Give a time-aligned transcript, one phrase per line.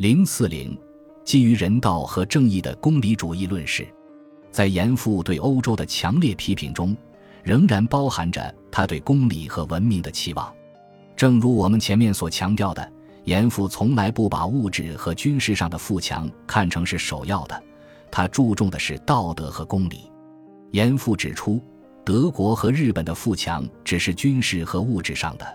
[0.00, 0.74] 零四零，
[1.26, 3.86] 基于人道和正义的公理主义论事，
[4.50, 6.96] 在严复对欧洲的强烈批评中，
[7.42, 10.50] 仍然包含着他对公理和文明的期望。
[11.14, 12.92] 正如我们前面所强调的，
[13.24, 17.62] 严复从来不把物质和军事上的富强看成是首要的，
[18.10, 20.10] 他注重的是道德和公理。
[20.70, 21.60] 严复指出，
[22.06, 25.46] 德国和日本的富强只是军事和物质上的，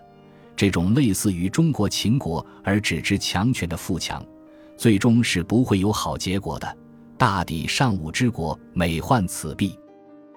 [0.55, 4.23] 这种类似于中国秦国而只知强权的富强。
[4.77, 6.77] 最终是不会有好结果的。
[7.17, 9.77] 大抵上武之国，每患此弊。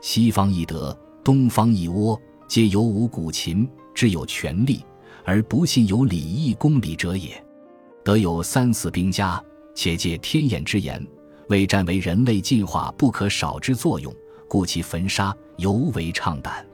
[0.00, 4.84] 西方一德，东方一窝，皆有五古琴，之有权力，
[5.24, 7.44] 而不信有礼义公理者也。
[8.04, 9.42] 得有三四兵家，
[9.74, 11.04] 且借天眼之言，
[11.48, 14.14] 为战为人类进化不可少之作用，
[14.48, 16.64] 故其焚杀尤为畅胆。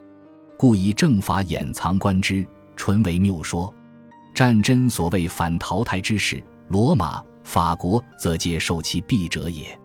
[0.55, 3.73] 故以正法掩藏观之，纯为谬说。
[4.35, 7.23] 战争所谓反淘汰之事，罗马。
[7.45, 9.79] 法国则皆受其弊者也，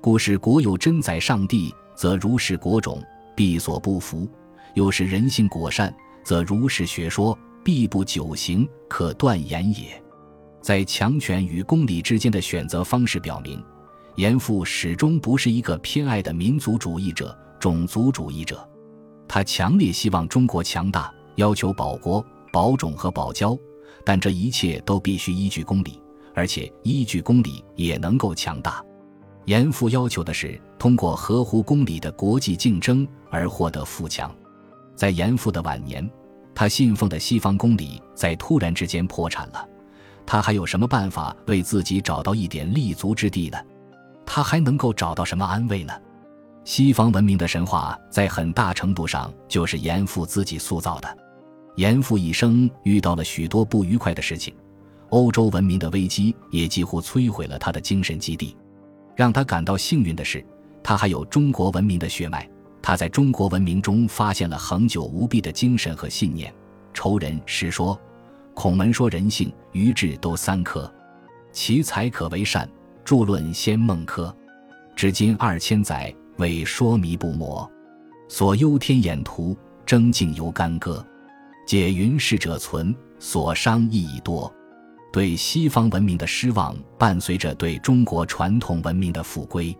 [0.00, 3.02] 故是国有真宰上帝，则如是国种
[3.34, 4.28] 必所不服；
[4.74, 10.00] 又是人性果善，则如是学说必不久行，可断言也。
[10.60, 13.64] 在强权与公理之间的选择方式，表明
[14.16, 18.68] 严复始终不是一个偏爱的民族主义者、种族主义者。
[19.26, 23.56] 他强烈希望中国强大，要求保国、保种和保交，
[24.04, 25.98] 但这一切都必须依据公理。
[26.38, 28.80] 而且依据公理也能够强大。
[29.46, 34.32] 严复要求的是通过合乎公理的国际竞争而获得富强。
[34.94, 36.08] 在严复的晚年，
[36.54, 39.68] 他信奉的西方公理在突然之间破产了，
[40.24, 43.58] 他还有什么办法为自己找到一点立足之地呢？
[44.24, 45.92] 他还能够找到什么安慰呢？
[46.62, 51.18] 西方文明的神话在很大程度上就是严复自己塑造的。
[51.74, 54.54] 严复一生遇到了许多不愉快的事情。
[55.10, 58.56] 欧洲文明的危机也几乎摧毁了他的精神基地。
[59.16, 60.44] 让他感到幸运的是，
[60.82, 62.48] 他还有中国文明的血脉。
[62.80, 66.54] 他在中国文明中发现了恒久无弊的精神和信念。
[66.94, 67.98] 仇人是说，
[68.54, 70.90] 孔门说人性、愚智都三科，
[71.52, 72.68] 其才可为善。
[73.04, 74.32] 著论先孟轲，
[74.94, 77.68] 至今二千载，未说迷不磨。
[78.28, 81.04] 所忧天眼图，争竞犹干戈。
[81.66, 84.52] 解云世者存，所伤亦已多。
[85.10, 89.76] 对西方文明的失望，伴随着对中国传统文明的复归。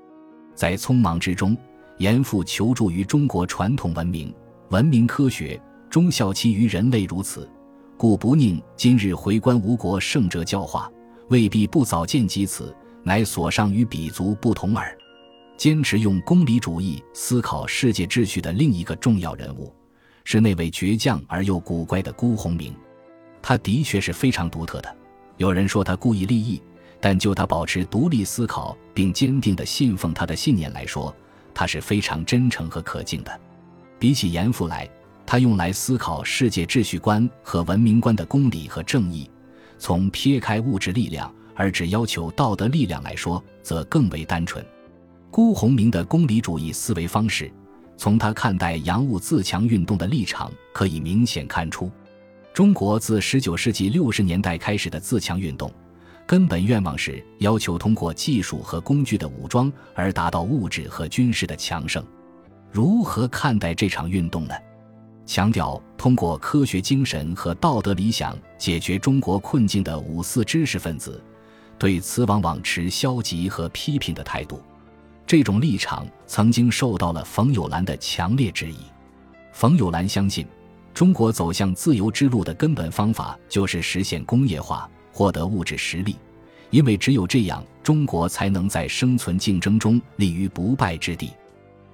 [0.54, 1.56] 在匆忙之中，
[1.98, 4.34] 严复求助于中国传统文明、
[4.70, 7.48] 文明科学，忠孝其于人类如此，
[7.96, 10.90] 故不宁今日回观吴国圣哲教化，
[11.28, 12.74] 未必不早见及此，
[13.04, 14.96] 乃所上与彼族不同耳。
[15.58, 19.74] 坚持用公理主义思考世界秩序的另一个重要人物，
[20.24, 22.74] 是那位倔强而又古怪的辜鸿铭。
[23.42, 24.96] 他的确是非常独特的。
[25.38, 26.60] 有人说他故意立异，
[27.00, 31.14] 但就他保持独立思考并坚定地信奉他的信念来说，
[31.54, 33.40] 他是非常真诚和可敬的。
[34.00, 34.88] 比起严复来，
[35.24, 39.30] 他用来思考世界秩序观和文明观的公理和正义，
[39.78, 44.64] 从撇开物质力量而只要求道德力量来说，则更为单纯。
[45.30, 47.52] 辜鸿铭的公理主义思维方式，
[47.96, 51.88] 从他看待洋务自强运动的立场可以明显看出。
[52.58, 55.72] 中国自十九世纪六十年代开始的自强运动，
[56.26, 62.04] 根本愿望是要求通过技术和工具的武装而达到物质和军事的强盛。
[62.72, 64.54] 如何看待这场运动呢？
[65.24, 71.22] 强调通过科学精神和道德理想解决中国困境的五四知识分子，
[71.78, 74.60] 对此往往持消极和批评的态度。
[75.24, 78.78] 这种立场曾经受到了冯友兰的强烈质疑。
[79.52, 80.44] 冯友兰相信。
[80.98, 86.16] 中国走向自由之路的根本方法就是实现工业化，获得物质实力，
[86.70, 91.30] 因为只有这样，中国才能在生存竞争中立于不败之地。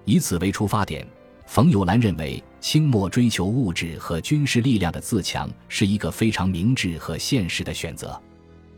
[0.06, 1.06] 以此为出发点，
[1.44, 8.18] 冯友兰认为，清末追求物质和军事力量的自强是一个非常明智和现实的选择。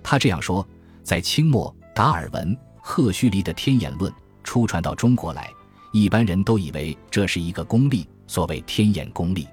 [0.03, 0.67] 他这样说：
[1.05, 4.13] 在清末，达尔文、赫胥黎的天演论
[4.43, 5.49] 初传到中国来，
[5.93, 9.47] 一般人都以为这是一个功利，所谓天演功利。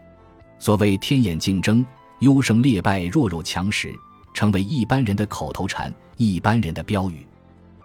[0.59, 1.85] 所谓天眼竞争，
[2.19, 3.93] 优胜劣败，弱肉强食，
[4.33, 7.25] 成为一般人的口头禅，一般人的标语。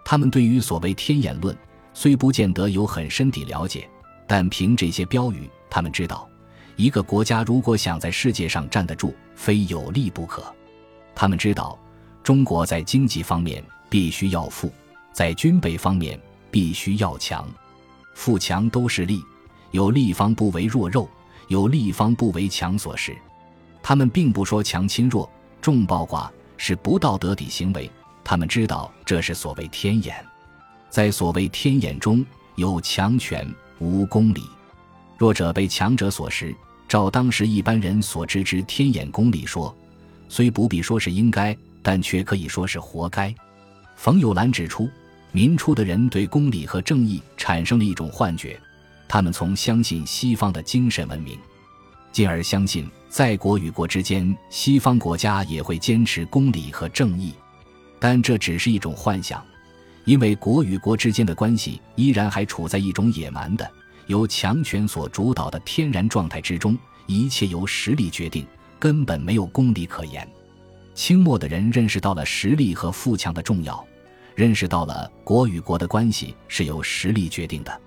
[0.05, 1.55] 他们对于所谓天眼论，
[1.93, 3.87] 虽不见得有很深底了解，
[4.25, 6.27] 但凭这些标语，他们知道，
[6.77, 10.43] 一个国家如果想在世界上站得住，非有利不可。
[11.13, 11.77] 他们知道，
[12.23, 14.71] 中国在经济方面必须要富，
[15.11, 16.19] 在军备方面
[16.49, 17.45] 必须要强，
[18.15, 19.21] 富强都是利，
[19.71, 21.09] 有利方不为弱肉。
[21.49, 23.17] 有利方不为强所使，
[23.81, 25.29] 他们并不说强侵弱、
[25.59, 27.89] 重暴寡是不道德的行为，
[28.23, 30.23] 他们知道这是所谓天眼，
[30.91, 32.23] 在所谓天眼中
[32.55, 34.43] 有强权无公理。
[35.17, 36.55] 弱者被强者所食，
[36.87, 39.75] 照当时一般人所知之天眼公理说，
[40.29, 43.33] 虽不必说是应该，但却可以说是活该。
[43.95, 44.87] 冯友兰指出，
[45.31, 48.57] 民初的人对公理和正义产生了一种幻觉，
[49.09, 51.37] 他们从相信西方的精神文明，
[52.11, 57.33] 进而相信在国与国之间，西方国家也会坚持公理和正义。
[57.99, 59.43] 但这只是一种幻想，
[60.05, 63.69] 因为国与国之间的关系依然还处在一种野蛮的、
[64.05, 66.77] 由强权所主导的天然状态之中，
[67.07, 68.45] 一切由实力决定，
[68.77, 70.25] 根本没有公理可言。
[70.93, 73.83] 清末的人认识到了实力和富强的重要，
[74.35, 77.81] 认识到了国与国的关系是由实力决定的。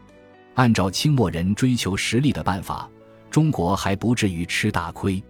[0.55, 2.89] 按照清末人追求实力的办法，
[3.31, 5.23] 中国还不至于吃大亏。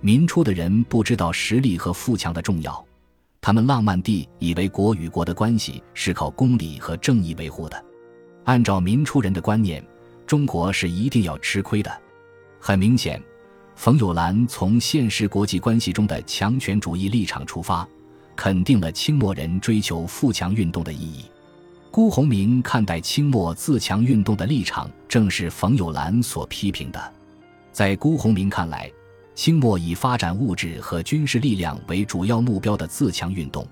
[0.00, 2.84] 民初的人不知道实力和富强的重要。
[3.40, 7.84] 他们浪漫地以为国与国的关系是靠公理和正义维护的，
[8.44, 9.84] 按照民初人的观念，
[10.26, 11.90] 中国是一定要吃亏的。
[12.60, 13.20] 很明显，
[13.74, 17.86] 冯友兰从现实国际关系中的强权主义立场出发，
[18.36, 21.24] 肯定了清末人追求富强运动的意义。
[21.92, 27.12] 辜鸿铭看待清末自强运动的立场，正是冯友兰所批评的。
[27.70, 28.90] 在辜鸿铭看来，
[29.34, 33.68] 清末以发展物质和军事力量为主要目标的自强运动，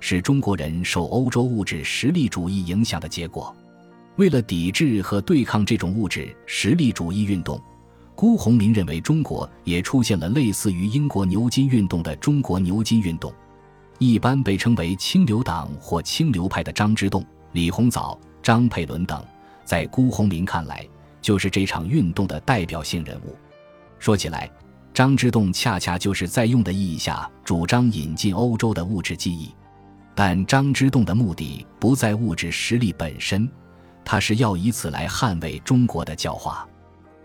[0.00, 3.54] 是中国人受欧洲物质实力主义影响的结果。
[4.16, 7.60] 为了抵制和对抗这种物质实力主义运动，
[8.14, 13.30] 辜鸿铭认为中国也出现了类似于英国牛津运动的中国牛津运动。
[13.98, 17.22] 一般被称为清流党或清流派的张之洞、
[17.52, 19.24] 李鸿藻、张佩纶等，
[19.64, 20.86] 在辜鸿铭看来，
[21.20, 23.36] 就是这场运动的代表性人物。
[23.98, 24.50] 说起来，
[24.94, 29.54] 张之洞恰恰就是在用的意义下主张引进欧洲的物质记忆，
[30.14, 33.48] 但张之洞的目的不在物质实力本身，
[34.04, 36.66] 他是要以此来捍卫中国的教化。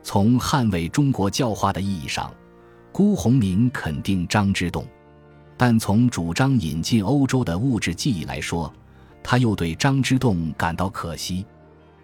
[0.04, 2.32] 从捍卫中国教化的意义上，
[2.92, 4.86] 辜鸿铭肯定张之洞，
[5.58, 8.72] 但从主张引进欧洲的物质记忆来说，
[9.24, 11.46] 他又对张之洞感到可惜，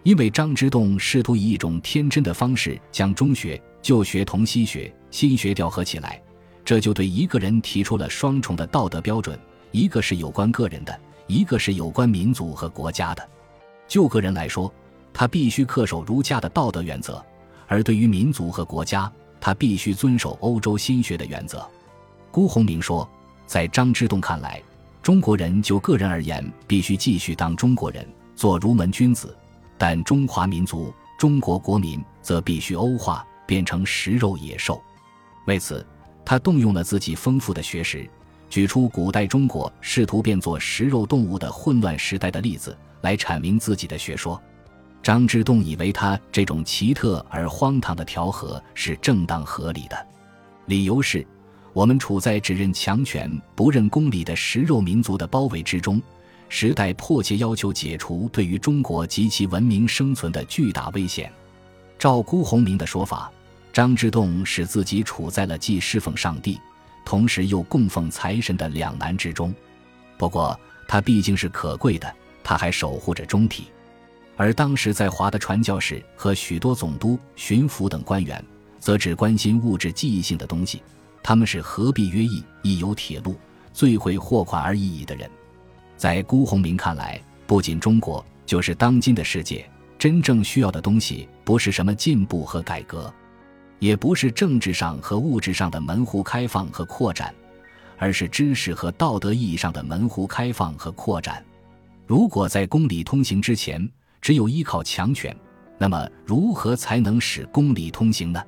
[0.02, 4.92] 因为张之洞试图以一种天真的方式将中学、旧学同西学。
[5.10, 6.22] 新学调和起来，
[6.64, 9.36] 这就对一个人提出了双重的道德标准：
[9.72, 13.28] 一个是有关个人的，一个是有关民族和国家的。
[13.88, 14.72] 就个人来说，
[15.12, 17.14] 他必须恪守儒家的道德原则；
[17.66, 21.68] 而对于民族和国家，他必须遵守欧洲心学的原则。
[22.30, 23.10] 辜鸿铭说，
[23.46, 24.62] 在张之洞看来，
[25.02, 29.28] 中国人就个人而言，必须继续当中国人，做儒门君子；
[29.78, 34.80] 但中华民族、中国国民则必须欧化，变成食肉野兽。
[35.46, 35.84] 为此，
[36.22, 38.08] 他动用了自己丰富的学识，
[38.50, 44.40] 举出古代中国试图变作食肉动物的混乱时代的例子，来阐明自己的学说。
[45.02, 50.06] 张之洞以为他这种奇特而荒唐的调和是正当合理的，
[50.66, 51.26] 理由是：
[51.72, 56.00] 我们处在只认强权不认公理的食肉民族的包围之中，
[56.48, 61.32] 时代迫切要求解除对于中国及其文明生存的巨大危险。
[61.98, 63.30] 照辜鸿铭的说法。
[63.72, 66.58] 张之洞使自己处在了既侍奉上帝，
[67.04, 69.54] 同时又供奉财神的两难之中。
[70.18, 70.58] 不过，
[70.88, 72.12] 他毕竟是可贵的，
[72.42, 73.68] 他还守护着中体。
[74.36, 78.44] 而当时在华的传教士和许多总督、巡抚等官员，
[78.80, 80.82] 则只关心物质记忆性的东西。
[81.22, 83.36] 他们是何必约议，亦有铁路，
[83.72, 85.30] 最会货款而已矣的人。
[85.96, 93.12] 在辜鸿铭看来，不仅中国，就是当今的世界，真正需要的东西，不是什么进步和改革。
[93.78, 97.34] 也不是政治上和物质上的门户开放和扩展，
[97.96, 101.42] 而是知识和道德意义上的门户开放和扩展。
[102.06, 103.88] 如果在公理通行之前
[104.20, 105.34] 只有依靠强权，
[105.78, 108.42] 那么如何才能使公理通行呢？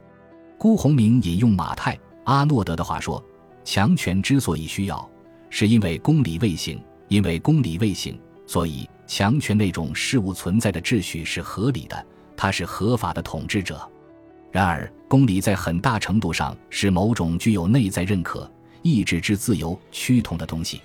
[0.59, 3.23] 辜鸿铭引用马太、阿诺德的话说
[3.65, 5.09] ：“强权之所以需要，
[5.51, 13.81] 是因为公理未行；因为公理未行，所以强权那种事物存在的秩序是合理的，它是合法的统治者。”
[14.53, 18.51] 然而，公理在很大程度上是某种具有内在认可、
[18.83, 20.81] 意志之自由趋同的东西。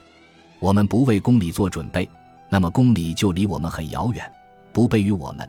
[0.59, 2.09] 我们不为公理做准备，
[2.49, 4.31] 那么公理就离我们很遥远，
[4.71, 5.47] 不备于我们，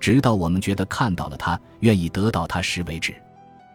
[0.00, 3.14] 直到我们觉得看到了它，愿意得到它时为止。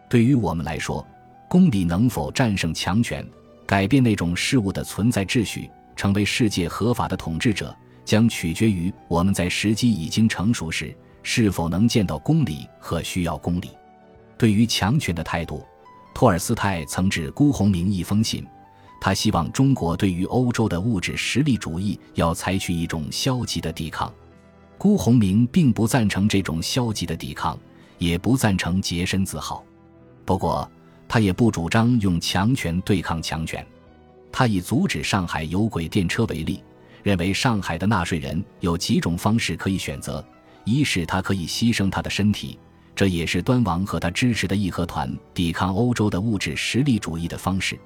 [0.08, 1.04] 对于我们来说，
[1.48, 3.26] 公理能否战胜强权，
[3.64, 7.74] 改变那种事物的存在秩序，成为世界合法的统治者，
[8.04, 13.70] 将取决于我们在时机已经成熟时，是否能见到公理和需要公理。
[14.36, 15.64] 对于强权的态度，
[16.14, 18.44] 托尔斯泰曾致辜鸿铭一封信，
[19.00, 24.12] 他希望中国对于欧洲的物质实力主义要采取一种消极的抵抗。
[24.78, 27.58] 辜鸿铭并不赞成这种消极的抵抗，
[27.98, 29.64] 也不赞成洁身自好。
[30.24, 30.70] 不过，
[31.08, 33.64] 他也不主张用强权对抗强权。
[34.32, 36.62] 他以阻止上海有轨电车为例，
[37.02, 40.22] 认为上海的纳税人有几种方式可以选择：
[40.64, 42.58] 一是他可以牺牲他的身体，
[42.94, 47.76] 这也是端王和他支持的义和团抵抗欧洲的物质实力主义的方式；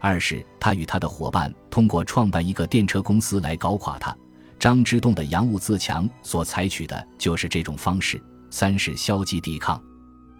[0.00, 4.16] 二是他与他的伙伴通过创办一个电车公司来搞垮他。
[4.58, 8.22] 张之洞的洋务自强所采取的就是这种方式。
[8.48, 9.82] 三是消极抵抗，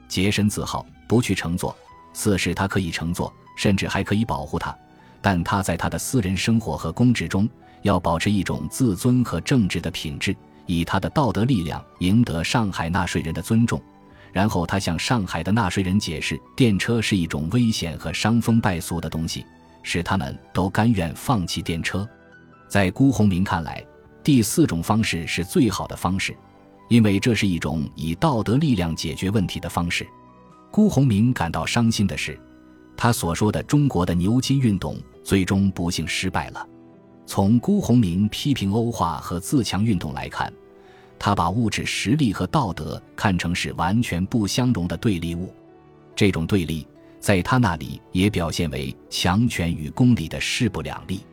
[0.08, 1.74] 洁身自好，不去乘坐；
[2.16, 4.74] 四是他可以乘坐，甚至还可以保护他，
[5.20, 7.46] 但他在他的私人生活和公职中
[7.82, 13.78] 要保持一种自尊和正直的品质，以他的道德力量赢得上海纳税人的尊重。
[14.32, 19.44] 然后他向上海的纳税人解释，电车是一种危险和伤风败俗的东西，
[19.82, 22.08] 使他们都甘愿放弃电车。
[22.66, 23.84] 在辜鸿铭看来，
[24.24, 26.34] 第四种方式是最好的方式，
[26.88, 30.06] 因为这是一种以道德力量解决问题的方式。
[30.76, 32.38] 辜鸿铭感到伤心的是，
[32.98, 36.68] 他所说的中国的牛津运动最终不幸失败了。
[37.24, 40.52] 从辜鸿铭批评欧化和自强运动来看，
[41.18, 45.50] 他把物质实力和道德看成是完全不相容的对立物。
[46.14, 46.86] 这种对立
[47.20, 51.24] 在他那里也表现为强权与公理的势不两立。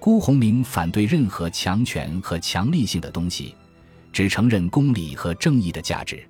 [0.00, 3.54] 辜鸿铭反对任何强权和强力性的东西，
[4.12, 6.28] 只承认公理和正义的价值。